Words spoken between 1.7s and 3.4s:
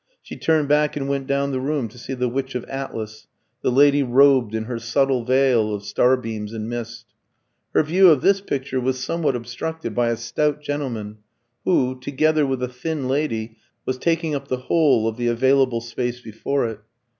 to see "The Witch of Atlas,"